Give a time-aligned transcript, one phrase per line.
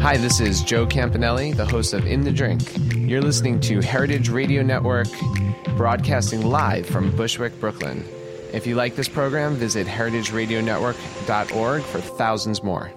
[0.00, 2.62] Hi, this is Joe Campanelli, the host of In the Drink.
[2.94, 5.08] You're listening to Heritage Radio Network,
[5.76, 8.02] broadcasting live from Bushwick, Brooklyn.
[8.50, 12.90] If you like this program, visit heritageradionetwork.org for thousands more.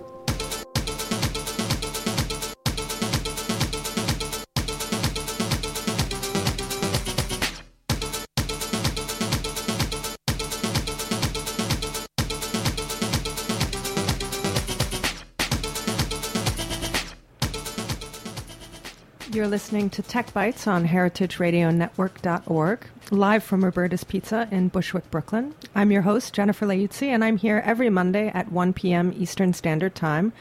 [19.54, 25.54] Listening to Tech Bites on heritageradionetwork.org, live from Roberta's Pizza in Bushwick, Brooklyn.
[25.76, 29.14] I'm your host, Jennifer Leuzzi, and I'm here every Monday at 1 p.m.
[29.16, 30.34] Eastern Standard Time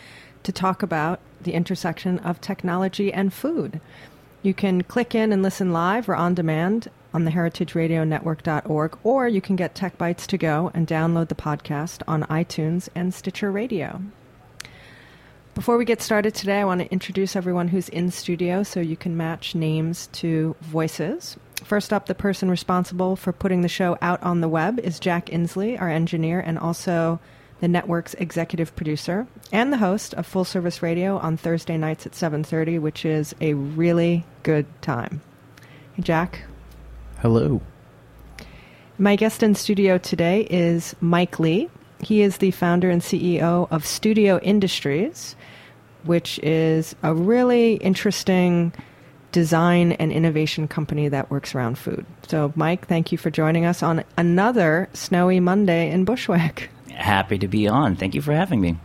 [0.45, 3.83] to talk about the intersection of technology and food.
[4.43, 9.43] You can click in and listen live or on demand on the heritageradionetwork.org, or you
[9.43, 14.01] can get Tech Bites to go and download the podcast on iTunes and Stitcher Radio.
[15.55, 18.97] Before we get started today, I want to introduce everyone who's in studio so you
[18.97, 21.37] can match names to voices.
[21.63, 25.27] First up, the person responsible for putting the show out on the web is Jack
[25.27, 27.21] Inslee, our engineer, and also
[27.61, 32.15] the network's executive producer and the host of Full Service Radio on Thursday nights at
[32.15, 35.21] 7:30, which is a really good time.
[35.93, 36.45] Hey, Jack.
[37.21, 37.61] Hello.
[38.99, 41.69] My guest in studio today is Mike Lee.
[42.03, 45.37] He is the founder and CEO of Studio Industries,
[46.05, 48.73] which is a really interesting
[49.31, 52.05] design and innovation company that works around food.
[52.29, 56.71] So, Mike, thank you for joining us on another snowy Monday in Bushwick.
[56.91, 57.97] Happy to be on.
[57.97, 58.77] Thank you for having me.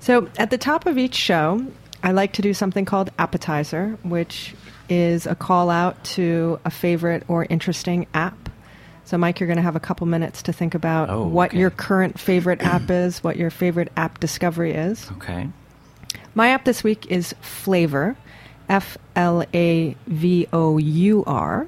[0.00, 1.64] So, at the top of each show,
[2.02, 4.54] I like to do something called appetizer, which
[4.88, 8.47] is a call out to a favorite or interesting app.
[9.08, 11.58] So, Mike, you're going to have a couple minutes to think about Oh, what okay.
[11.60, 15.10] your current favorite app is, what your favorite app discovery is.
[15.12, 15.48] Okay.
[16.34, 18.18] My app this week is Flavor,
[18.68, 21.66] F L A V O U R.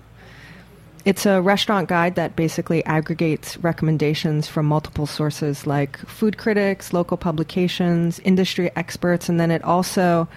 [1.06, 7.16] It's a restaurant guide that basically aggregates recommendations from multiple sources like food critics, local
[7.16, 10.28] publications, industry experts, and then it also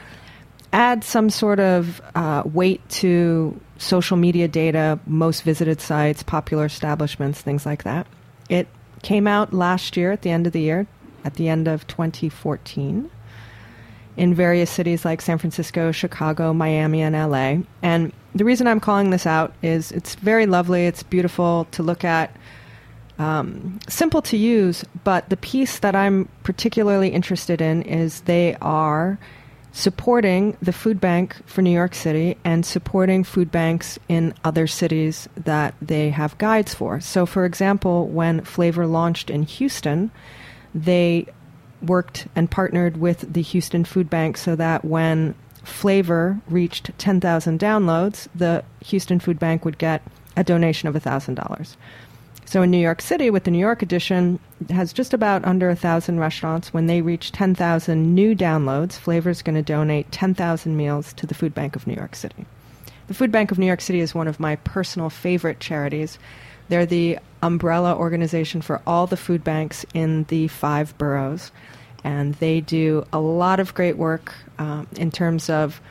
[0.72, 7.42] adds some sort of uh, weight to social media data, most visited sites, popular establishments,
[7.42, 8.08] things like that.
[8.50, 8.68] It
[9.02, 10.88] came out last year at the end of the year,
[11.24, 13.10] at the end of 2014
[14.16, 17.64] in various cities like San Francisco, Chicago, Miami, and LA.
[17.82, 22.04] And the reason I'm calling this out is it's very lovely, it's beautiful to look
[22.04, 22.36] at,
[23.18, 29.18] um, simple to use, but the piece that I'm particularly interested in is they are
[29.74, 35.28] supporting the food bank for New York City and supporting food banks in other cities
[35.36, 37.02] that they have guides for.
[37.02, 40.12] So, for example, when Flavor launched in Houston,
[40.76, 41.26] they
[41.82, 45.34] worked and partnered with the Houston Food Bank so that when
[45.64, 50.04] Flavor reached 10,000 downloads, the Houston Food Bank would get
[50.38, 51.76] a donation of $1,000.
[52.46, 55.70] So in New York City, with the New York edition, it has just about under
[55.70, 56.74] a thousand restaurants.
[56.74, 61.34] When they reach 10,000 new downloads, Flavor is going to donate 10,000 meals to the
[61.34, 62.46] Food Bank of New York City.
[63.08, 66.20] The Food Bank of New York City is one of my personal favorite charities.
[66.70, 71.52] They're the umbrella organization for all the food banks in the five boroughs.
[72.04, 75.82] And they do a lot of great work um, in terms of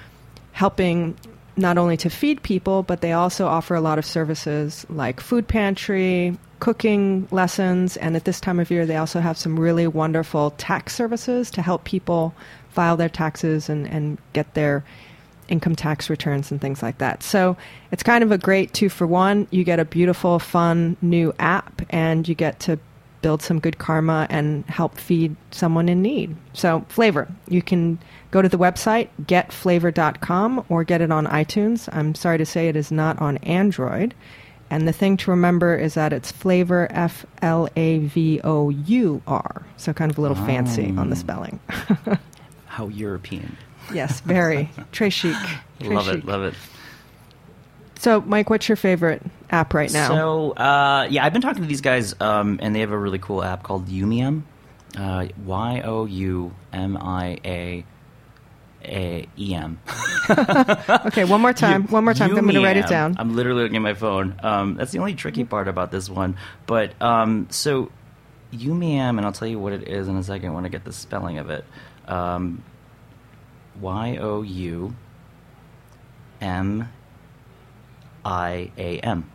[0.52, 1.16] helping
[1.56, 5.46] not only to feed people, but they also offer a lot of services like food
[5.46, 10.52] pantry, cooking lessons, and at this time of year, they also have some really wonderful
[10.52, 12.34] tax services to help people
[12.70, 14.84] file their taxes and, and get their
[15.49, 17.22] income tax returns and things like that.
[17.22, 17.56] So
[17.90, 19.46] it's kind of a great two for one.
[19.50, 22.78] You get a beautiful, fun new app, and you get to
[23.22, 26.36] build some good karma and help feed someone in need.
[26.52, 27.98] So, Flavor, you can
[28.30, 31.88] go to the website getflavor.com or get it on iTunes.
[31.92, 34.14] I'm sorry to say it is not on Android.
[34.70, 39.22] And the thing to remember is that it's flavor, F L A V O U
[39.26, 39.66] R.
[39.76, 41.18] So, kind of a little fancy on the oh.
[41.18, 41.60] spelling.
[42.66, 43.56] How European.
[43.92, 44.70] yes, very.
[44.92, 45.36] Très chic.
[45.80, 46.14] Très love chic.
[46.14, 46.54] it, love it.
[48.02, 50.08] So, Mike, what's your favorite app right now?
[50.08, 53.20] So, uh, yeah, I've been talking to these guys, um, and they have a really
[53.20, 54.43] cool app called Youmiam.
[54.99, 57.84] Uh, Y O U M I A
[58.84, 59.78] A E M.
[61.06, 61.87] okay, one more time.
[61.87, 62.31] One more time.
[62.31, 63.14] I'm going to write it down.
[63.20, 64.34] I'm literally looking at my phone.
[64.43, 66.37] Um, that's the only tricky part about this one.
[66.66, 67.93] But um, so
[68.52, 70.93] Youmiam, and I'll tell you what it is in a second when I get the
[70.93, 71.64] spelling of it.
[72.08, 72.64] Um,
[73.81, 74.93] y O U
[76.40, 76.88] M
[78.24, 79.30] I A M.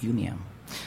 [0.00, 0.38] Youmiam.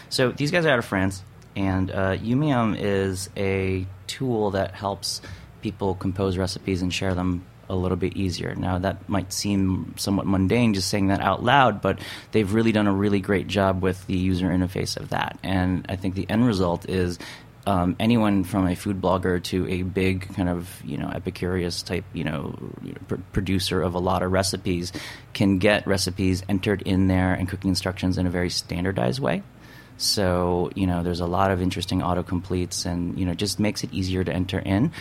[0.09, 1.23] So these guys are out of France,
[1.55, 5.21] and uh, Youmiam is a tool that helps
[5.61, 8.55] people compose recipes and share them a little bit easier.
[8.55, 11.99] Now that might seem somewhat mundane just saying that out loud, but
[12.31, 15.37] they've really done a really great job with the user interface of that.
[15.43, 17.19] And I think the end result is
[17.65, 22.05] um, anyone from a food blogger to a big kind of you know epicurious type
[22.13, 22.57] you know
[23.07, 24.91] pr- producer of a lot of recipes
[25.33, 29.43] can get recipes entered in there and cooking instructions in a very standardized way.
[29.97, 33.93] So you know, there's a lot of interesting autocompletes, and you know, just makes it
[33.93, 34.93] easier to enter in.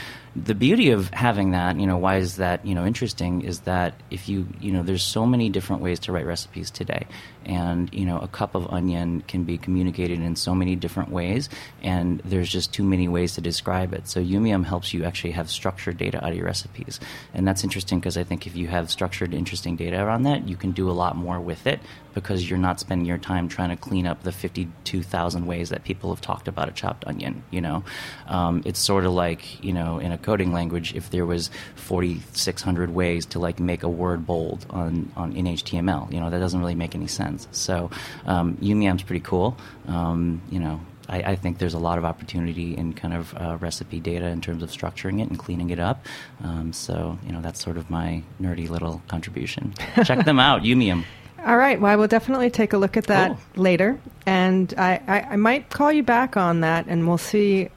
[0.44, 3.42] The beauty of having that, you know, why is that you know interesting?
[3.42, 7.06] Is that if you you know, there's so many different ways to write recipes today,
[7.44, 11.48] and you know, a cup of onion can be communicated in so many different ways,
[11.82, 14.06] and there's just too many ways to describe it.
[14.06, 17.00] So Youmiam helps you actually have structured data out of your recipes,
[17.34, 20.56] and that's interesting because I think if you have structured, interesting data around that, you
[20.56, 21.80] can do a lot more with it
[22.14, 26.10] because you're not spending your time trying to clean up the 52,000 ways that people
[26.10, 27.42] have talked about a chopped onion.
[27.50, 27.84] You know,
[28.26, 32.90] um, it's sort of like you know in a coding language, if there was 4,600
[32.94, 36.60] ways to like make a word bold on, on in HTML, you know that doesn't
[36.60, 37.48] really make any sense.
[37.52, 37.90] So
[38.26, 39.56] um, Youmiam's pretty cool.
[39.86, 40.80] Um, you know.
[41.10, 44.42] I, I think there's a lot of opportunity in kind of uh, recipe data in
[44.42, 46.04] terms of structuring it and cleaning it up.
[46.44, 49.72] Um, so, you know, that's sort of my nerdy little contribution.
[50.04, 51.04] Check them out, Youmiam.
[51.46, 51.80] All right.
[51.80, 53.62] Well, I will definitely take a look at that Cool.
[53.62, 57.70] later, and I, I, I might call you back on that, and we'll see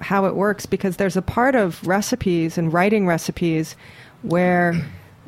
[0.00, 3.76] how it works because there's a part of recipes and writing recipes
[4.22, 4.74] where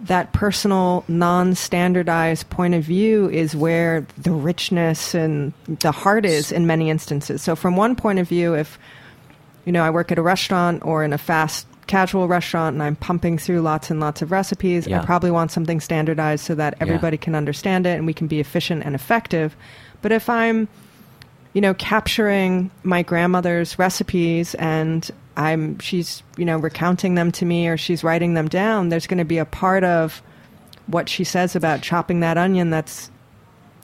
[0.04, 6.66] that personal, non-standardized point of view is where the richness and the heart is in
[6.66, 7.42] many instances.
[7.42, 8.78] So, from one point of view, if
[9.64, 12.96] you know, I work at a restaurant or in a fast casual restaurant and I'm
[12.96, 14.86] pumping through lots and lots of recipes.
[14.86, 15.00] Yeah.
[15.00, 18.40] I probably want something standardized so that everybody can understand it and we can be
[18.40, 19.56] efficient and effective.
[20.00, 20.68] But if I'm,
[21.52, 27.68] you know, capturing my grandmother's recipes and I'm she's, you know, recounting them to me
[27.68, 30.22] or she's writing them down, there's going to be a part of
[30.86, 33.10] what she says about chopping that onion that's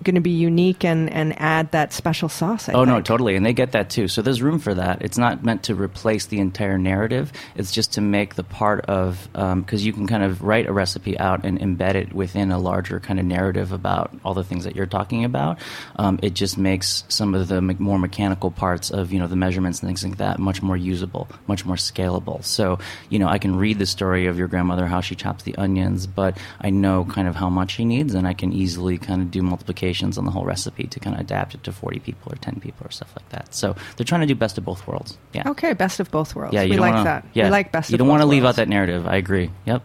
[0.02, 2.68] going to be unique and, and add that special sauce.
[2.68, 4.08] I Oh no, totally, and they get that too.
[4.08, 5.02] So there's room for that.
[5.02, 7.32] It's not meant to replace the entire narrative.
[7.54, 11.18] It's just to make the part of because you can kind of write a recipe
[11.18, 14.76] out and embed it within a larger kind of narrative about all the things that
[14.76, 15.58] you're talking about.
[15.96, 19.36] Um, it just makes some of the me- more mechanical parts of you know the
[19.36, 22.44] measurements and things like that much more usable, much more scalable.
[22.44, 22.78] So
[23.08, 26.06] you know I can read the story of your grandmother how she chops the onions,
[26.06, 29.30] but I know kind of how much she needs, and I can easily kind of
[29.30, 29.42] do
[29.86, 32.60] multiplications on the whole recipe to kind of adapt it to 40 people or 10
[32.60, 33.54] people or stuff like that.
[33.54, 35.18] So they're trying to do best of both worlds.
[35.32, 35.48] Yeah.
[35.50, 36.54] Okay, best of both worlds.
[36.54, 37.26] Yeah, you we like wanna, that.
[37.34, 39.06] Yeah, We like best You don't want to leave out that narrative.
[39.06, 39.50] I agree.
[39.66, 39.82] Yep.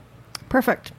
[0.50, 0.92] Perfect.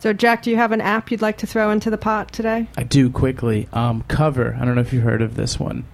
[0.00, 2.68] So, Jack, do you have an app you'd like to throw into the pot today?
[2.76, 3.68] I do quickly.
[3.72, 4.56] Um, cover.
[4.58, 5.84] I don't know if you heard of this one.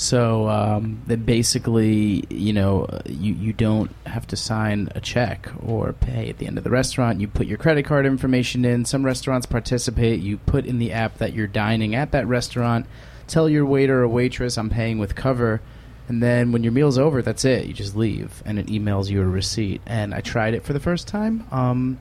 [0.00, 5.92] So um, that basically, you know, you you don't have to sign a check or
[5.92, 7.20] pay at the end of the restaurant.
[7.20, 8.86] You put your credit card information in.
[8.86, 10.20] Some restaurants participate.
[10.20, 12.86] You put in the app that you're dining at that restaurant.
[13.26, 15.60] Tell your waiter or waitress, "I'm paying with Cover."
[16.08, 17.66] And then when your meal's over, that's it.
[17.66, 19.82] You just leave, and it emails you a receipt.
[19.84, 21.46] And I tried it for the first time.
[21.52, 22.00] Um,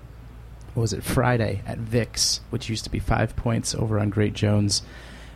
[0.73, 4.35] what was it Friday at Vic's, which used to be Five Points over on Great
[4.35, 4.83] Jones.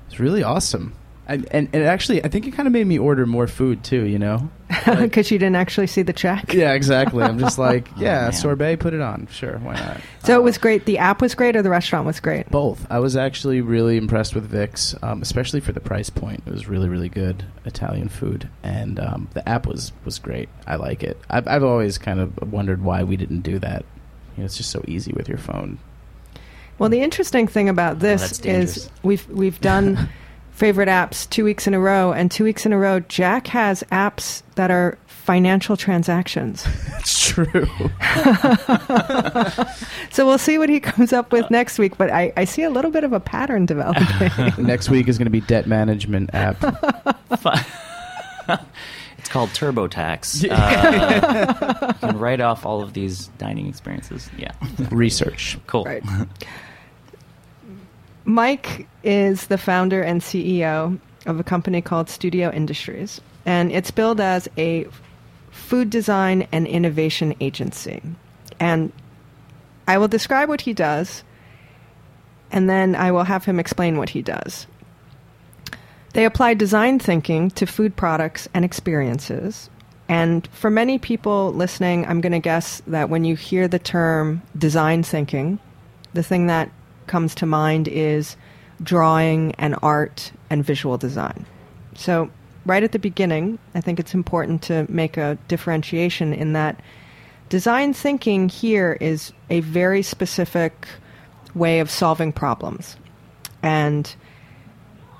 [0.07, 0.93] It's really awesome.
[1.25, 4.03] And, and, and actually, I think it kind of made me order more food too.
[4.03, 4.49] You know,
[4.85, 6.53] because you didn't actually see the check.
[6.53, 7.23] Yeah, exactly.
[7.23, 8.33] I'm just like, Oh, yeah, man.
[8.33, 9.27] sorbet, put it on.
[9.31, 10.01] Sure, why not?
[10.25, 10.83] So it was great.
[10.85, 12.49] The app was great, or the restaurant was great.
[12.49, 12.85] Both.
[12.91, 16.43] I was actually really impressed with Vic's, um, especially for the price point.
[16.45, 20.49] It was really, really good Italian food, and um, the app was was great.
[20.67, 21.17] I like it.
[21.29, 23.85] I've I've always kind of wondered why we didn't do that.
[24.35, 25.77] You know, it's just so easy with your phone.
[26.79, 28.77] Well, the interesting thing about this dangerous.
[28.77, 30.09] is we've we've done
[30.53, 33.83] favorite apps two weeks in a row, and two weeks in a row, Jack has
[33.91, 36.63] apps that are financial transactions.
[36.91, 37.67] That's true.
[40.11, 41.97] So we'll see what he comes up with next week.
[41.97, 44.05] But I, I see a little bit of a pattern developing.
[44.63, 46.57] Next week is going to be debt management app.
[49.17, 50.47] It's called TurboTax.
[50.51, 54.29] Uh, you can write off all of these dining experiences.
[54.37, 54.51] Yeah,
[54.91, 55.57] Research.
[55.65, 55.85] cool.
[55.85, 56.03] Right.
[58.25, 64.21] Mike is the founder and CEO of a company called Studio Industries, and it's billed
[64.21, 64.87] as a
[65.51, 68.01] food design and innovation agency.
[68.59, 68.91] And
[69.87, 71.23] I will describe what he does,
[72.51, 74.67] and then I will have him explain what he does.
[76.13, 79.69] They apply design thinking to food products and experiences.
[80.07, 84.43] And for many people listening, I'm going to guess that when you hear the term
[84.57, 85.59] design thinking,
[86.13, 86.69] the thing that
[87.07, 88.35] comes to mind is
[88.81, 91.45] drawing and art and visual design.
[91.95, 92.29] So,
[92.65, 96.79] right at the beginning, I think it's important to make a differentiation in that
[97.49, 100.87] design thinking here is a very specific
[101.53, 102.97] way of solving problems.
[103.61, 104.13] And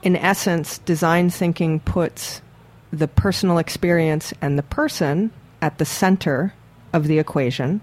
[0.01, 2.41] in essence, design thinking puts
[2.91, 6.53] the personal experience and the person at the center
[6.91, 7.81] of the equation.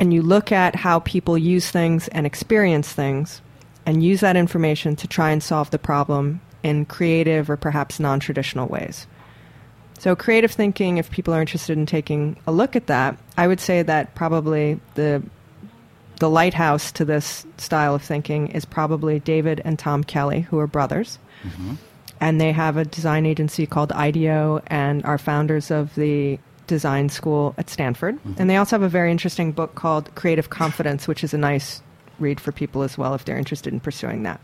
[0.00, 3.42] And you look at how people use things and experience things
[3.84, 8.18] and use that information to try and solve the problem in creative or perhaps non
[8.18, 9.06] traditional ways.
[9.98, 13.60] So, creative thinking, if people are interested in taking a look at that, I would
[13.60, 15.22] say that probably the
[16.18, 20.66] the lighthouse to this style of thinking is probably David and Tom Kelley, who are
[20.66, 21.18] brothers.
[21.42, 21.74] Mm-hmm.
[22.20, 26.38] And they have a design agency called IDEO and are founders of the
[26.70, 28.14] design school at Stanford.
[28.14, 28.34] Mm-hmm.
[28.38, 31.82] And they also have a very interesting book called Creative Confidence, which is a nice
[32.20, 34.40] read for people as well if they're interested in pursuing that.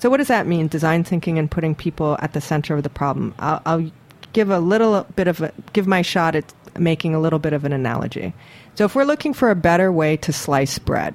[0.00, 0.66] So, what does that mean?
[0.68, 3.34] Design thinking and putting people at the center of the problem.
[3.38, 3.90] I'll, I'll
[4.32, 7.64] give a little bit of a, give my shot at making a little bit of
[7.64, 8.32] an analogy.
[8.76, 11.14] So, if we're looking for a better way to slice bread,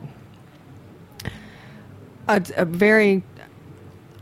[2.28, 3.24] a, a very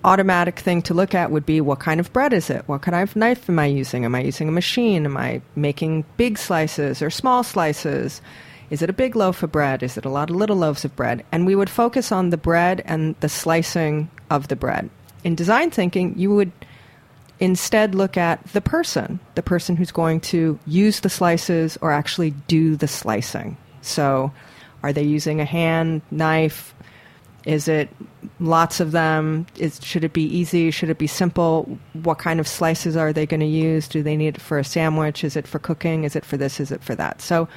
[0.03, 2.67] automatic thing to look at would be what kind of bread is it?
[2.67, 4.05] What kind of knife am I using?
[4.05, 5.05] Am I using a machine?
[5.05, 8.21] Am I making big slices or small slices?
[8.69, 9.83] Is it a big loaf of bread?
[9.83, 11.25] Is it a lot of little loaves of bread?
[11.31, 14.89] And we would focus on the bread and the slicing of the bread.
[15.23, 16.51] In design thinking, you would
[17.39, 22.31] instead look at the person, the person who's going to use the slices or actually
[22.47, 23.57] do the slicing.
[23.81, 24.31] So,
[24.83, 26.73] are they using a hand, knife?
[27.45, 27.89] Is it
[28.39, 29.47] lots of them?
[29.57, 30.71] Is, should it be easy?
[30.71, 31.79] Should it be simple?
[31.93, 33.87] What kind of slices are they going to use?
[33.87, 35.23] Do they need it for a sandwich?
[35.23, 36.03] Is it for cooking?
[36.03, 36.59] Is it for this?
[36.59, 37.21] Is it for that?
[37.21, 37.47] So,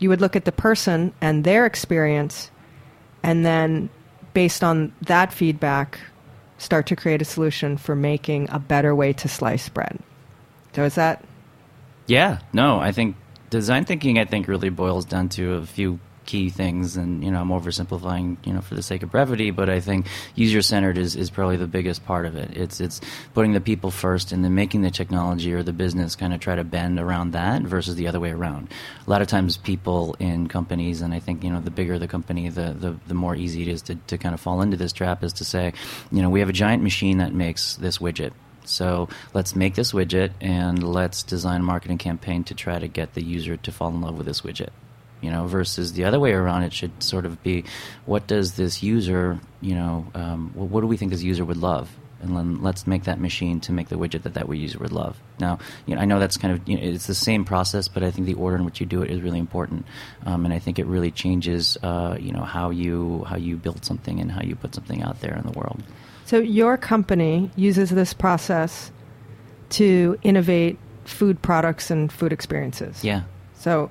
[0.00, 2.50] you would look at the person and their experience,
[3.22, 3.90] and then
[4.32, 6.00] based on that feedback,
[6.58, 9.98] start to create a solution for making a better way to slice bread.
[10.74, 11.24] So is that
[12.06, 13.16] Yeah, no, I think
[13.50, 14.18] design thinking.
[14.18, 16.00] I think really boils down to a few
[16.30, 19.68] key things, and you know, I'm oversimplifying, you know, for the sake of brevity, but
[19.68, 20.06] I think
[20.36, 22.56] user centered is, is probably the biggest part of it.
[22.56, 23.00] It's it's
[23.34, 26.54] putting the people first, and then making the technology or the business kind of try
[26.54, 28.70] to bend around that versus the other way around.
[29.04, 32.06] A lot of times, people in companies, and I think you know, the bigger the
[32.06, 34.92] company, the the, the more easy it is to, to kind of fall into this
[34.92, 35.24] trap.
[35.24, 35.72] Is to say,
[36.12, 38.32] you know, we have a giant machine that makes this widget.
[38.64, 43.14] So let's make this widget and let's design a marketing campaign to try to get
[43.14, 44.70] the user to fall in love with this widget.
[45.20, 47.64] You know, versus the other way around, it should sort of be,
[48.06, 51.58] what does this user, you know, um, what, what do we think this user would
[51.58, 51.90] love?
[52.22, 55.18] And then let's make that machine to make the widget that that user would love.
[55.38, 58.02] Now, you know, I know that's kind of you know, it's the same process, but
[58.02, 59.86] I think the order in which you do it is really important,
[60.26, 63.84] um, and I think it really changes, uh, you know, how you how you build
[63.86, 65.82] something and how you put something out there in the world.
[66.26, 66.38] so?
[66.38, 68.92] Your company uses this process
[69.70, 73.02] to innovate food products and food experiences.
[73.02, 73.22] Yeah.
[73.54, 73.90] So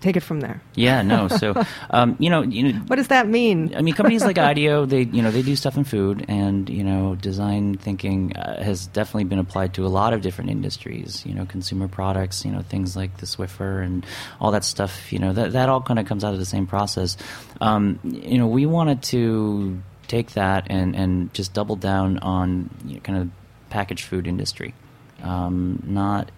[0.00, 0.60] take it from there.
[0.74, 1.28] Yeah, no.
[1.28, 1.54] So,
[1.90, 3.74] um, you know, you know, What does that mean?
[3.76, 6.84] I mean, companies like IDEO, they you know they do stuff in food, and you
[6.84, 11.24] know, design thinking uh, has definitely been applied to a lot of different industries.
[11.26, 14.04] You know, consumer products, you know, things like the Swiffer and
[14.40, 15.12] all that stuff.
[15.12, 17.16] You know, that that all kind of comes out of the same process.
[17.60, 22.94] Um, you know, we wanted to take that and, and just double down on you
[22.94, 23.30] know, kind of
[23.70, 24.74] packaged food industry.
[25.22, 26.30] Um, not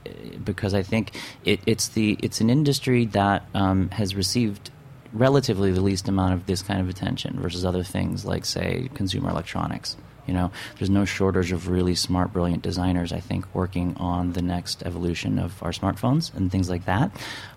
[0.42, 4.70] because I think it, it's the it's an industry that um, has received
[5.12, 9.30] relatively the least amount of this kind of attention versus other things like say consumer
[9.30, 9.96] electronics.
[10.26, 13.12] You know, there's no shortage of really smart, brilliant designers.
[13.12, 17.10] I think working on the next evolution of our smartphones and things like that.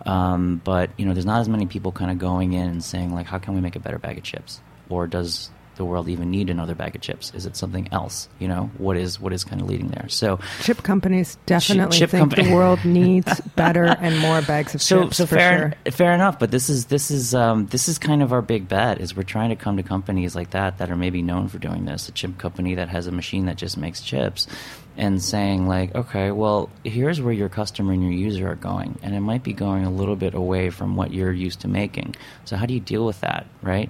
[0.06, 3.13] Um, but you know, there's not as many people kind of going in and saying
[3.13, 6.30] like, how can we make a better bag of chips, or does the world even
[6.32, 7.32] need another bag of chips?
[7.34, 8.30] Is it something else?
[8.39, 10.08] You know, what is what is kind of leading there?
[10.10, 14.82] So, Chip companies definitely chip think compa- the world needs better and more bags of
[14.84, 15.92] so chips so for fair sure.
[15.92, 16.39] fair enough.
[16.39, 19.01] But this is this is um, this is kind of our big bet.
[19.01, 21.86] Is we're trying to come to companies like that that are maybe known for doing
[21.86, 22.10] this.
[22.10, 24.48] A chip company that has a machine that just makes chips.
[24.96, 29.15] And saying like, okay, well, here's where your customer and your user are going, and
[29.15, 32.15] it might be going a little bit away from what you're used to making.
[32.46, 33.89] So how do you deal with that, right?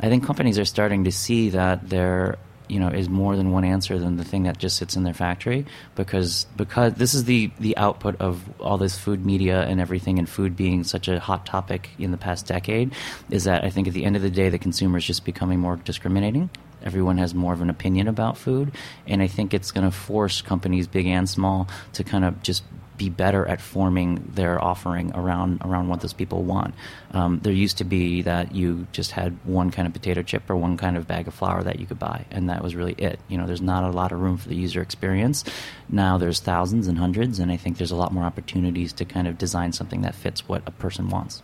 [0.00, 3.64] I think companies are starting to see that there you know is more than one
[3.64, 7.50] answer than the thing that just sits in their factory because because this is the
[7.60, 11.44] the output of all this food media and everything and food being such a hot
[11.44, 12.92] topic in the past decade
[13.30, 15.58] is that I think at the end of the day the consumer is just becoming
[15.58, 16.48] more discriminating
[16.84, 18.72] everyone has more of an opinion about food
[19.06, 22.62] and I think it's going to force companies big and small to kind of just
[22.96, 26.74] be better at forming their offering around around what those people want.
[27.12, 30.56] Um, there used to be that you just had one kind of potato chip or
[30.56, 33.18] one kind of bag of flour that you could buy, and that was really it.
[33.28, 35.44] You know, there's not a lot of room for the user experience.
[35.88, 39.26] Now there's thousands and hundreds, and I think there's a lot more opportunities to kind
[39.26, 41.42] of design something that fits what a person wants.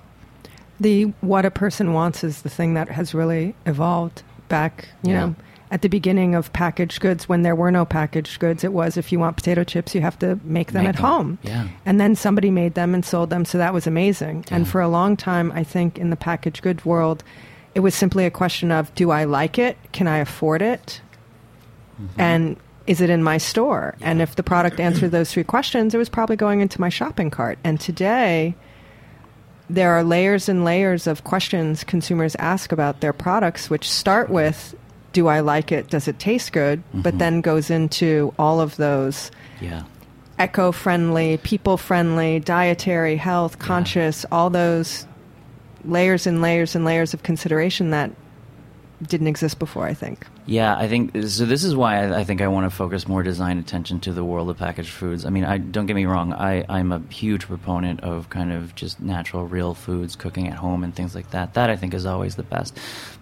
[0.79, 5.21] The what a person wants is the thing that has really evolved back, you Yeah.
[5.21, 5.35] know,
[5.71, 8.65] at the beginning of packaged goods when there were no packaged goods.
[8.65, 11.05] It was if you want potato chips, you have to make them Make at them.
[11.07, 11.39] home.
[11.43, 11.69] Yeah.
[11.87, 14.45] And then somebody made them and sold them, so that was amazing.
[14.51, 17.23] And for a long time, I think in the packaged goods world,
[17.75, 19.79] it was simply a question of do I like it?
[19.93, 21.01] Can I afford it?
[22.03, 22.21] Mm-hmm.
[22.21, 22.57] And
[22.89, 23.95] is it in my store?
[24.01, 27.31] And if the product answered those three questions, it was probably going into my shopping
[27.31, 27.59] cart.
[27.63, 28.57] And today,
[29.75, 34.75] there are layers and layers of questions consumers ask about their products, which start with
[35.13, 35.89] do I like it?
[35.89, 36.83] Does it taste good?
[36.95, 37.19] But mm-hmm.
[37.19, 39.83] then goes into all of those Yeah.
[40.39, 45.07] eco friendly, people friendly, dietary, health, conscious, all those
[45.85, 48.13] layers and layers and layers of consideration that
[49.03, 50.27] didn't exist before, I think.
[50.47, 51.45] Yeah, I think so.
[51.45, 54.25] This is why I, I think I want to focus more design attention to the
[54.25, 55.25] world of packaged foods.
[55.25, 56.33] I mean, I don't get me wrong.
[56.33, 60.83] I, I'm a huge proponent of kind of just natural, real foods, cooking at home,
[60.83, 61.55] and things like that.
[61.55, 62.77] That I think is always the best.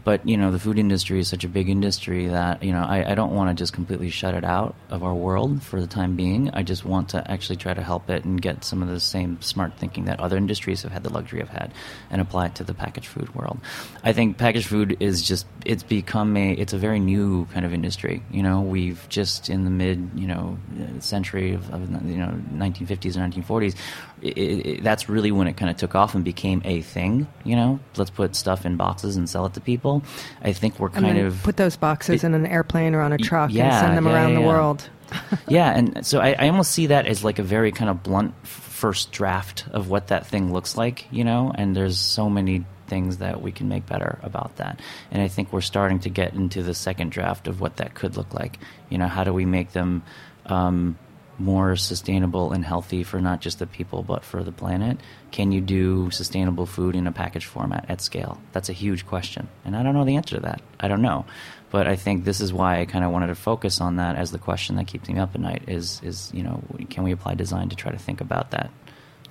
[0.05, 3.11] But you know, the food industry is such a big industry that you know I,
[3.11, 6.17] I don't want to just completely shut it out of our world for the time
[6.17, 6.49] being.
[6.55, 9.43] I just want to actually try to help it and get some of the same
[9.43, 11.73] smart thinking that other industries have had the luxury of had,
[12.11, 13.59] and apply it to the packaged food world.
[14.03, 17.73] I think packaged food is just it's become a it's a very new kind of
[17.73, 18.23] industry.
[18.31, 20.59] You know, we've just in the mid you know
[21.01, 23.75] century of, of you know 1950s and 1940s.
[24.21, 27.27] It, it, that's really when it kind of took off and became a thing.
[27.45, 30.03] You know, let's put stuff in boxes and sell it to people.
[30.43, 33.19] I think we're kind of put those boxes it- in an airplane or on a
[33.19, 34.47] truck and send them yeah, around yeah, the yeah.
[34.47, 34.91] world.
[35.49, 38.35] yeah, and so I, I almost see that as like a very kind of blunt
[38.47, 41.51] first draft of what that thing looks like, you know.
[41.55, 44.81] And there's so many things that we can make better about that.
[45.11, 48.17] And I think we're starting to get into the second draft of what that could
[48.17, 48.59] look like.
[48.89, 50.03] You know, how do we make them
[50.47, 50.99] um,
[51.39, 54.99] more sustainable and healthy for not just the people but for the planet?
[55.31, 58.41] Can you do sustainable food in a package format at scale?
[58.53, 60.61] That's a huge question, and I don't know the answer to that.
[60.81, 61.25] I don't know.
[61.71, 64.31] But I think this is why I kind of wanted to focus on that as
[64.31, 67.35] the question that keeps me up at night is, is you know, can we apply
[67.35, 68.71] design to try to think about that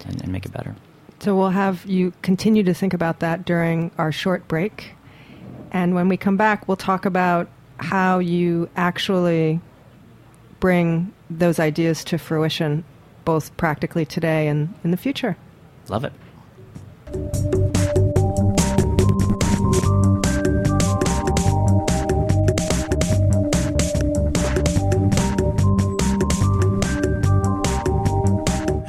[0.05, 0.75] and, and make it better?
[1.19, 4.91] So we'll have you continue to think about that during our short break.
[5.71, 9.59] And when we come back, we'll talk about how you actually
[10.59, 12.83] bring those ideas to fruition,
[13.25, 15.37] both practically today and in the future.
[15.89, 17.56] Love it.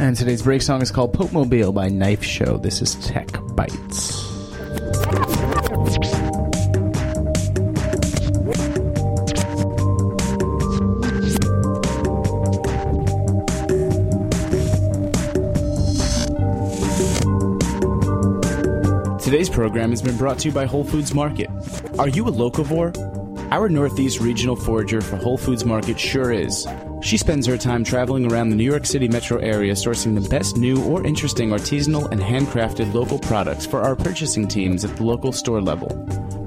[0.08, 2.56] And today's break song is called Pope Mobile by Knife Show.
[2.56, 4.26] This is Tech Bites.
[19.22, 21.50] Today's program has been brought to you by Whole Foods Market.
[21.98, 22.96] Are you a locavore?
[23.52, 26.66] Our Northeast regional forager for Whole Foods Market sure is.
[27.08, 30.58] She spends her time traveling around the New York City metro area sourcing the best
[30.58, 35.32] new or interesting artisanal and handcrafted local products for our purchasing teams at the local
[35.32, 35.88] store level.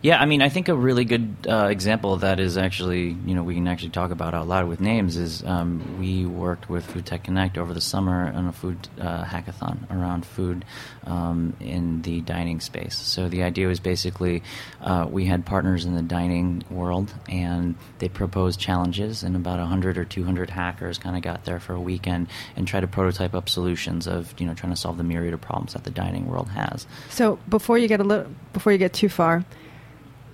[0.00, 3.34] Yeah, I mean, I think a really good uh, example of that is actually, you
[3.34, 5.16] know, we can actually talk about out loud with names.
[5.16, 9.24] Is um, we worked with Food Tech Connect over the summer on a food uh,
[9.24, 10.64] hackathon around food
[11.04, 12.96] um, in the dining space.
[12.96, 14.42] So the idea was basically
[14.80, 19.98] uh, we had partners in the dining world, and they proposed challenges, and about 100
[19.98, 23.48] or 200 hackers kind of got there for a weekend and tried to prototype up
[23.48, 26.48] solutions of, you know, trying to solve the myriad of problems that the dining world
[26.48, 26.86] has.
[27.10, 29.44] So before you get a little, before you get too far,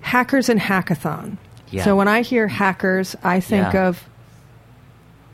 [0.01, 1.37] hackers and hackathon.
[1.71, 1.83] Yeah.
[1.83, 3.87] So when I hear hackers, I think Yeah.
[3.87, 4.03] of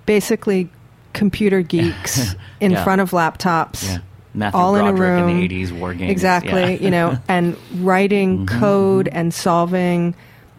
[0.06, 0.70] basically
[1.14, 2.84] computer geeks in Yeah.
[2.84, 4.00] front of laptops.
[4.34, 5.28] Matthew all in a room.
[5.28, 6.10] in the 80s war games.
[6.10, 6.52] Exactly.
[6.76, 6.84] Mm-hmm.
[6.86, 10.16] you know, and writing code and solving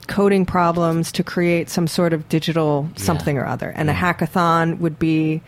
[0.08, 3.70] coding problems to create some sort of digital something or other.
[3.74, 5.40] And a hackathon would be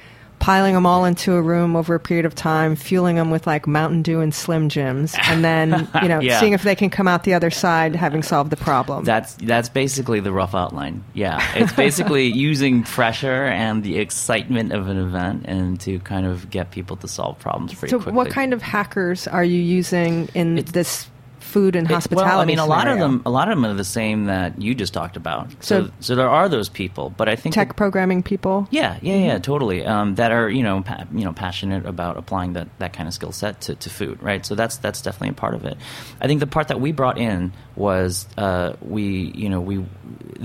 [0.44, 3.66] piling them all into a room over a period of time, fueling them with like
[3.66, 6.38] Mountain Dew and Slim Jims, and then, you know, Yeah.
[6.38, 9.04] seeing if they can come out the other side having solved the problem.
[9.04, 11.02] That's that's basically the rough outline.
[11.14, 16.50] Yeah, it's basically using pressure and the excitement of an event and to kind of
[16.50, 18.12] get people to solve problems pretty so, quickly.
[18.12, 21.07] what kind of hackers are you using in It's- this
[21.54, 22.30] food and It- hospitality?
[22.30, 24.60] Well, I mean, a lot of them, a lot of them are the same that
[24.60, 25.50] you just talked about.
[25.60, 28.66] So, So- so, there are those people, but I think tech that- programming people.
[28.70, 29.84] Yeah, yeah, yeah, totally.
[29.86, 33.14] Um, that are you know pa- you know passionate about applying that, that kind of
[33.14, 34.44] skill set to, to food, right?
[34.44, 35.76] So that's that's definitely a part of it.
[36.20, 39.84] I think the part that we brought in was uh, we you know we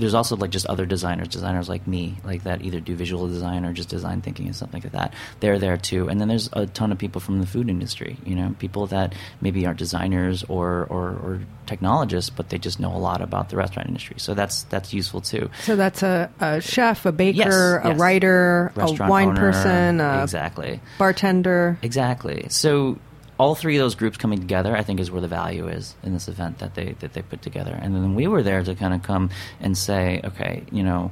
[0.00, 3.64] there's also like just other designers, designers like me, like that either do visual design
[3.66, 5.12] or just design thinking and something like that.
[5.40, 8.16] They're there too, and then there's a ton of people from the food industry.
[8.24, 12.94] You know, people that maybe aren't designers or or, or technologists, but they just know
[12.94, 14.16] a lot about the restaurant industry.
[14.18, 15.50] So that's that's useful too.
[15.62, 17.98] So that's a, a chef, a baker, Yes, a yes.
[17.98, 20.80] writer, a wine owner, person, a exactly.
[20.98, 21.78] bartender.
[21.82, 22.46] Exactly.
[22.48, 22.98] So
[23.38, 26.12] all three of those groups coming together, I think, is where the value is in
[26.12, 27.78] this event that they that they put together.
[27.80, 31.10] And then we were there to kind of come and say, okay, you know,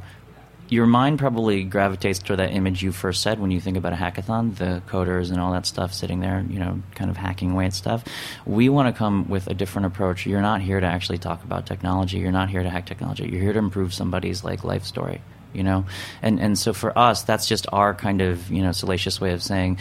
[0.69, 3.97] your mind probably gravitates toward that image you first said when you think about a
[3.97, 7.67] hackathon, the coders and all that stuff sitting there, you know, kind of hacking away
[7.67, 8.05] at stuff.
[8.47, 10.27] We want to come with a different approach.
[10.27, 12.19] You're not here to actually talk about technology.
[12.19, 13.29] You're not here to hack technology.
[13.29, 15.21] You're here to improve somebody's like life story
[15.55, 15.87] you know
[16.21, 19.43] and and so for us that's just our kind of you know salacious way of
[19.43, 19.79] saying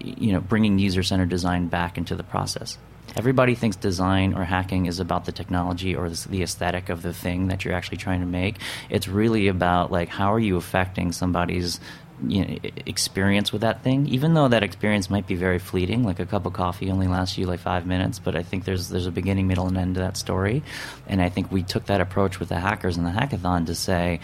[0.00, 2.78] you know bringing user centered design back into the process
[3.16, 7.12] everybody thinks design or hacking is about the technology or the the aesthetic of the
[7.12, 8.56] thing that you're actually trying to make.
[8.90, 11.80] It's really about like how are you affecting somebody's
[12.26, 16.20] you know, experience with that thing, even though that experience might be very fleeting, like
[16.20, 19.06] a cup of coffee only lasts you like five minutes, but I think there's there's
[19.06, 20.62] a beginning, middle, and end to that story,
[21.06, 24.20] and I think we took that approach with the hackers and the hackathon to say,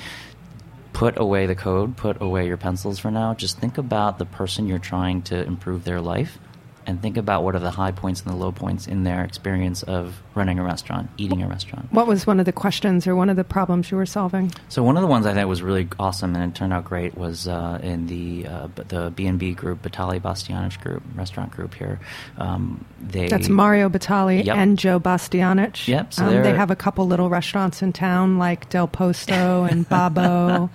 [0.92, 3.34] put away the code, put away your pencils for now.
[3.34, 6.38] Just think about the person you're trying to improve their life
[6.86, 9.82] and think about what are the high points and the low points in their experience
[9.82, 11.92] of running a restaurant, eating a restaurant.
[11.92, 14.52] What was one of the questions or one of the problems you were solving?
[14.68, 17.16] So one of the ones I thought was really awesome and it turned out great
[17.16, 21.74] was uh, in the uh, the B and B group, Batali Bastianich group, restaurant group
[21.74, 22.00] here.
[22.38, 24.56] Um, they That's Mario Batali Yep.
[24.56, 25.86] and Joe Bastianich.
[25.88, 29.88] Yep, so um, they have a couple little restaurants in town like Del Posto and
[29.88, 30.70] Babbo.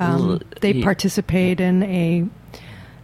[0.00, 2.26] Um, they participate in a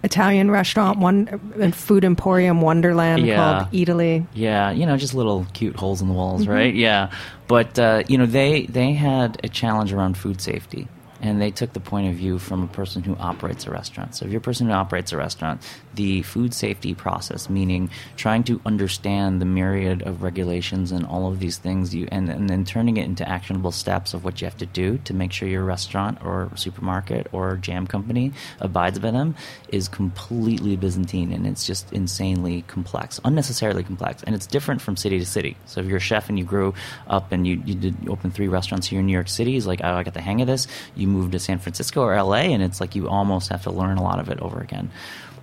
[0.05, 3.37] Italian restaurant, one food emporium Wonderland Yeah.
[3.37, 4.27] called Eataly.
[4.35, 6.51] Yeah, you know, just little cute holes in the walls, Mm-hmm.
[6.53, 6.75] right?
[6.75, 7.11] Yeah,
[7.49, 10.87] but uh, you know, they they had a challenge around food safety,
[11.23, 14.15] and they took the point of view from a person who operates a restaurant.
[14.15, 15.63] So if you're a person who operates a restaurant,
[15.97, 21.41] the food safety process, meaning trying to understand the myriad of regulations and all of
[21.41, 24.57] these things, you and, and then turning it into actionable steps of what you have
[24.57, 29.35] to do to make sure your restaurant or supermarket or jam company abides by them,
[29.69, 35.19] is completely Byzantine, and it's just insanely complex, unnecessarily complex, and it's different from city
[35.19, 35.57] to city.
[35.67, 36.75] So if you're a chef and you grew
[37.07, 39.81] up and you, you did open three restaurants here in New York City, it's like
[39.83, 40.67] oh, I got the hang of this.
[40.95, 43.99] You move to San Francisco or LA, and it's like you almost have to learn
[43.99, 44.91] a lot of it over again.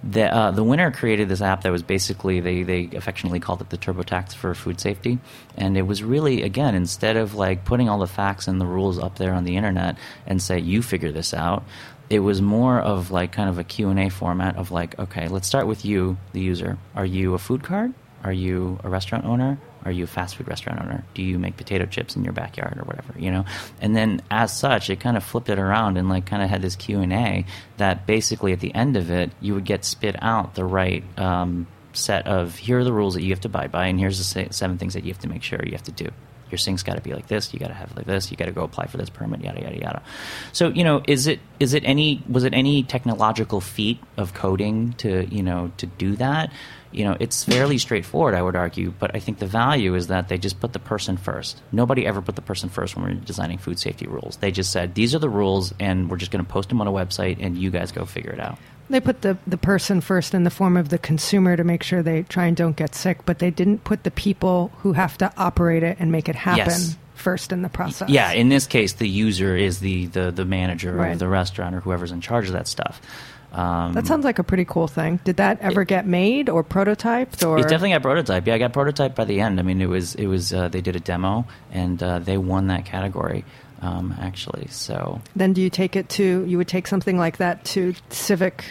[0.04, 3.70] The, uh, the winner created this app that was basically they, they affectionately called it
[3.70, 5.20] the TurboTax for food safety,
[5.56, 8.98] and it was really again instead of like putting all the facts and the rules
[8.98, 11.64] up there on the internet and say you figure this out,
[12.10, 15.68] it was more of like kind of a Q&A format of like okay let's start
[15.68, 16.80] with you the user.
[16.96, 17.92] Are you a food cart
[18.24, 21.04] are you a restaurant owner are you a fast food restaurant owner?
[21.14, 23.14] Do you make potato chips in your backyard or whatever?
[23.18, 23.46] You know,
[23.80, 26.62] and then as such, it kind of flipped it around and like kind of had
[26.62, 27.46] this Q and A
[27.78, 31.68] that basically at the end of it, you would get spit out the right um,
[31.94, 34.48] set of here are the rules that you have to abide by, and here's the
[34.52, 36.10] seven things that you have to make sure you have to do
[36.52, 37.54] your sink's got to be like this.
[37.54, 38.30] You got to have like this.
[38.30, 39.42] You got to go apply for this permit.
[39.42, 40.04] Yada yada yada.
[40.52, 44.94] So you know, is it is it any was it any technological feat of coding
[44.94, 46.52] to you know to do that?
[46.92, 48.94] You know, it's fairly straightforward, I would argue.
[48.98, 51.62] But I think the value is that they just put the person first.
[51.72, 54.38] Nobody ever put the person first when we we're designing food safety rules.
[54.38, 56.88] They just said these are the rules, and we're just going to post them on
[56.88, 58.58] a website, and you guys go figure it out.
[58.90, 62.04] They put the, the person first in the form of the consumer to make sure
[62.04, 65.32] they try and don't get sick, but they didn't put the people who have to
[65.38, 66.98] operate it and make it happen Yes.
[67.16, 68.10] first in the process.
[68.10, 71.14] Yeah, in this case, the user is the the, the manager Right.
[71.14, 73.00] of the restaurant or whoever's in charge of that stuff.
[73.54, 75.20] Um, That sounds like a pretty cool thing.
[75.24, 78.48] Did that ever get made or prototyped or It definitely got prototype.
[78.48, 79.60] Yeah, I got prototype by the end.
[79.60, 82.68] I mean, it was it was uh, they did a demo and uh, they won
[82.68, 83.44] that category
[83.82, 84.68] um, actually.
[84.68, 88.64] So then do you take it to you would take something like that to civic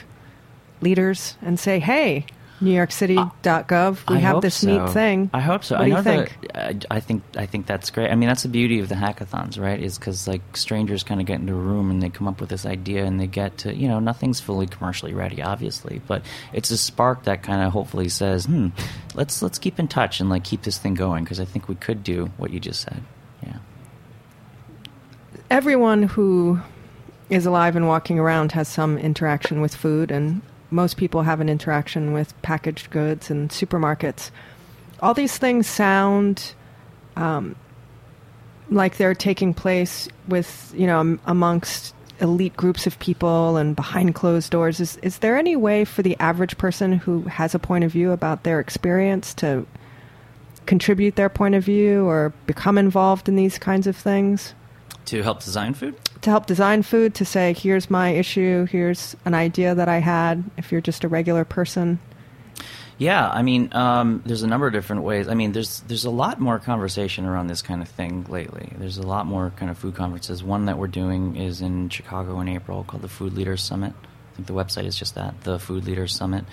[0.80, 2.24] leaders and say, "Hey,
[2.60, 4.66] NewYorkCity.gov, we I have this so.
[4.66, 5.76] neat thing." I hope so.
[5.76, 6.52] What I do you think?
[6.52, 6.86] that.
[6.90, 8.10] I, I think I think that's great.
[8.10, 9.80] I mean, that's the beauty of the hackathons, right?
[9.80, 12.50] Is because like strangers kind of get into a room and they come up with
[12.50, 16.70] this idea and they get to you know nothing's fully commercially ready, obviously, but it's
[16.70, 18.68] a spark that kind of hopefully says, hmm,
[19.14, 21.74] let's let's keep in touch and like keep this thing going because I think we
[21.74, 23.02] could do what you just said.
[23.42, 23.58] Yeah.
[25.50, 26.60] everyone who
[27.28, 31.48] is alive and walking around has some interaction with food, and most people have an
[31.48, 34.30] interaction with packaged goods and supermarkets.
[35.00, 36.54] All these things sound
[37.16, 37.56] um,
[38.70, 44.50] like they're taking place with, you know, amongst elite groups of people and behind closed
[44.50, 44.78] doors.
[44.78, 48.12] Is, is there any way for the average person who has a point of view
[48.12, 49.66] about their experience to
[50.66, 54.54] contribute their point of view or become involved in these kinds of things?
[55.06, 55.96] To help design food.
[56.22, 60.42] To help design food to say here's my issue here's an idea that i had
[60.56, 61.98] if you're just a regular person
[63.00, 65.26] Yeah, I mean, um, there's a number of different ways.
[65.26, 68.74] I mean, there's there's a lot more conversation around this kind of thing lately.
[68.76, 70.44] There's a lot more kind of food conferences.
[70.44, 73.94] One that we're doing is in Chicago in April called the Food Leaders Summit.
[73.94, 76.44] I think the website is just that, the Food Leaders Summit,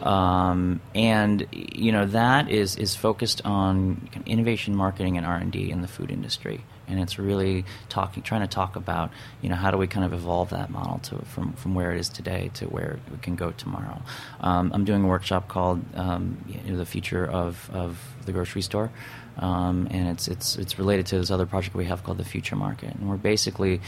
[0.00, 5.70] um, and you know that is is focused on innovation, marketing, and R and D
[5.70, 9.70] in the food industry and it's really talking, trying to talk about, you know, how
[9.70, 12.66] do we kind of evolve that model to from from where it is today to
[12.66, 14.00] where we can go tomorrow.
[14.40, 18.62] Um, I'm doing a workshop called um, you know, the future of of the grocery
[18.62, 18.90] store,
[19.38, 22.56] um, and it's it's it's related to this other project we have called the Future
[22.56, 23.80] Market, and we're basically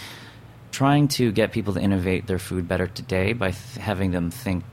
[0.75, 4.65] trying to get people to innovate their food better today by th- having them think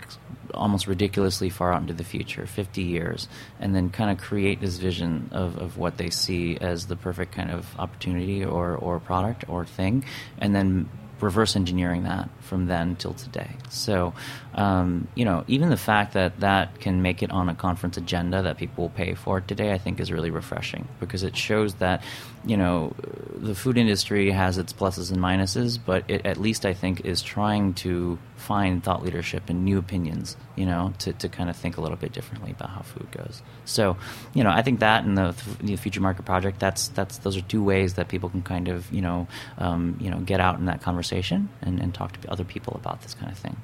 [0.51, 3.27] almost ridiculously far out into the future 50 years
[3.59, 7.33] and then kind of create this vision of, of what they see as the perfect
[7.33, 10.03] kind of opportunity or, or product or thing
[10.39, 10.89] and then
[11.21, 13.51] reverse engineering that from then till today.
[13.69, 14.15] So
[14.55, 18.41] um, you know even the fact that that can make it on a conference agenda
[18.41, 22.03] that people will pay for today i think is really refreshing because it shows that
[22.45, 22.93] you know
[23.35, 27.21] the food industry has its pluses and minuses but it at least i think is
[27.21, 31.77] trying to find thought leadership and new opinions you know to, to kind of think
[31.77, 33.41] a little bit differently about how food goes.
[33.65, 33.97] So
[34.33, 37.41] you know i think that and the, the future market project that's that's those are
[37.41, 39.27] two ways that people can kind of you know
[39.57, 43.01] um, you know get out in that conversation and, and talk to other people about
[43.01, 43.55] this kind of thing.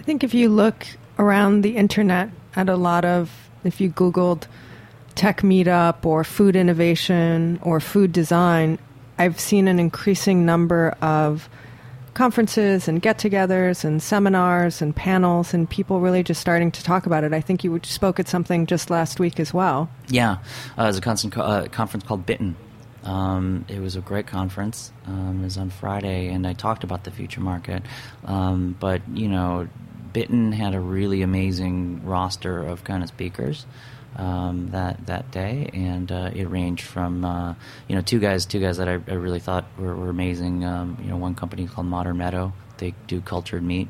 [0.00, 0.86] I think if you look
[1.18, 4.46] around the internet at a lot of if you googled
[5.18, 8.78] tech meetup or food innovation or food design
[9.18, 11.48] i've seen an increasing number of
[12.18, 17.22] conferences and get-togethers and seminars and panels and people really just starting to talk about
[17.22, 17.32] it.
[17.32, 19.88] I think you spoke at something just last week as well.
[20.08, 20.38] Yeah,
[20.76, 22.56] uh, there's a constant co- uh, conference called Bitten.
[23.04, 24.90] Um, it was a great conference.
[25.06, 27.84] Um, it was on Friday, and I talked about the future market.
[28.24, 29.68] Um, but you know,
[30.12, 33.64] Bitten had a really amazing roster of kind of speakers
[34.16, 37.54] um, that that day, and uh, it ranged from uh,
[37.86, 40.64] you know two guys, two guys that I, I really thought were, were amazing.
[40.64, 42.52] Um, you know, one company called Modern Meadow.
[42.78, 43.88] They do cultured meat.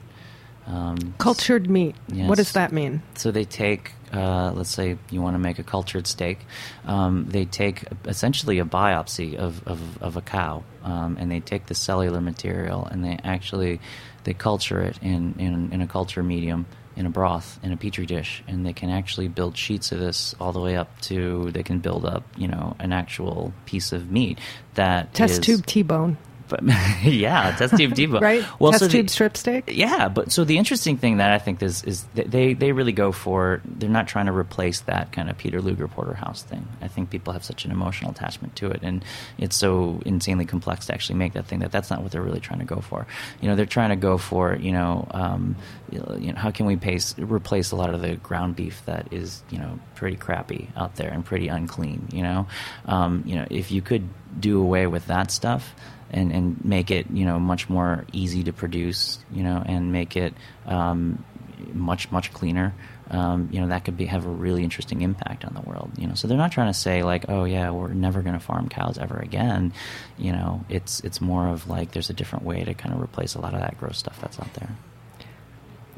[0.69, 1.97] Um, Cultured meat.
[2.09, 2.29] Yes.
[2.29, 3.03] What does that mean?
[3.15, 6.41] so they take, uh, let's say you want to make a cultured steak.
[6.85, 11.67] Um, they take essentially a biopsy of, of, of a cow, um, and they take
[11.67, 13.81] the cellular material and they actually
[14.25, 16.67] they culture it in, in, in a culture medium
[16.99, 20.35] in a broth in a petri dish, and they can actually build sheets of this
[20.41, 24.11] all the way up to they can build up you know an actual piece of
[24.11, 24.39] meat
[24.75, 26.28] that Test is- tube T-bone, But,
[27.03, 28.21] yeah, test tube debone.
[28.23, 28.45] right?
[28.59, 29.65] Well, Test so the- tube strip steak.
[29.69, 32.93] yeah, but so the interesting thing that I think is is that they they really
[32.93, 36.67] go for they're not trying to replace that kind of Peter Luger porterhouse thing.
[36.81, 39.05] I think people have such an emotional attachment to it, and
[39.39, 42.41] it's so insanely complex to actually make that thing that that's not what they're really
[42.41, 43.07] trying to go for.
[43.41, 45.57] You know, they're trying to go for you know, um,
[45.91, 46.01] you
[46.33, 49.59] know how can we pace, replace a lot of the ground beef that is you
[49.59, 52.09] know pretty crappy out there and pretty unclean.
[52.13, 52.47] You know,
[52.87, 54.09] um, you know if you could
[54.39, 55.75] do away with that stuff
[56.11, 60.17] and and make it you know much more easy to produce you know and make
[60.17, 60.35] it
[60.67, 61.25] um,
[61.73, 62.75] much much cleaner.
[63.11, 66.07] Um, you know that could be have a really interesting impact on the world you
[66.07, 66.15] know.
[66.15, 68.99] So they're not trying to say like oh yeah we're never going to farm cows
[68.99, 69.73] ever again.
[70.19, 73.35] You know it's it's more of like there's a different way to kind of replace
[73.35, 74.71] a lot of that gross stuff that's out there.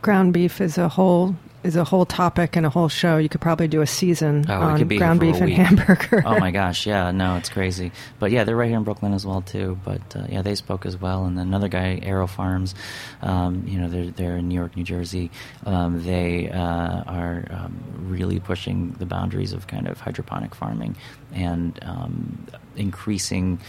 [0.03, 3.19] Ground beef is a whole is a whole topic and a whole show.
[3.19, 6.23] You could probably do a season Oh, on ground beef and hamburger.
[6.25, 7.93] oh my gosh, yeah, no, it's crazy.
[8.19, 9.79] But yeah, they're right here in Brooklyn as well too.
[9.85, 11.27] But uh, yeah, they spoke as well.
[11.27, 12.75] And then another guy, AeroFarms,
[13.23, 15.31] um, you know, they're they're in New York, New Jersey.
[15.67, 20.97] Um, they uh, are um, really pushing the boundaries of kind of hydroponic farming
[21.35, 22.47] and um,
[22.77, 23.61] increasing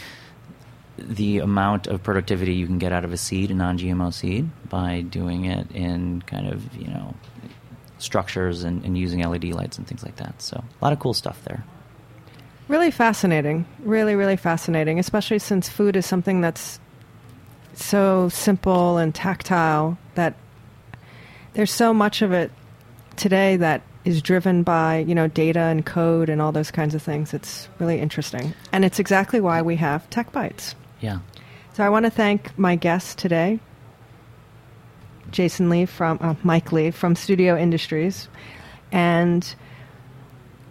[0.98, 5.00] the amount of productivity you can get out of a seed, a non-GMO seed, by
[5.00, 7.14] doing it in kind of you know
[8.02, 10.40] structures and, and using LED lights and things like that.
[10.42, 11.64] So a lot of cool stuff there.
[12.68, 13.66] Really fascinating.
[13.80, 16.80] Really, really fascinating, especially since food is something that's
[17.74, 20.34] so simple and tactile that
[21.54, 22.50] there's so much of it
[23.16, 27.02] today that is driven by, you know, data and code and all those kinds of
[27.02, 27.32] things.
[27.32, 28.52] It's really interesting.
[28.72, 30.74] And it's exactly why we have Tech Bites.
[31.00, 31.18] Yeah.
[31.74, 33.60] So I want to thank my guest today,
[35.32, 38.28] Jason Lee from uh, Mike Lee from Studio Industries,
[38.92, 39.54] and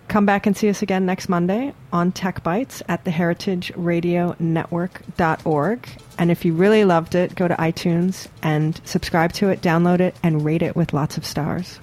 [0.07, 5.89] come back and see us again next Monday on Tech Bites at the heritageradionetwork.org.
[6.17, 10.15] And if you really loved it, go to iTunes and subscribe to it, download it,
[10.21, 11.79] and rate it with lots of stars.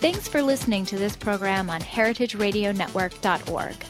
[0.00, 3.89] Thanks for listening to this program on heritageradionetwork.org.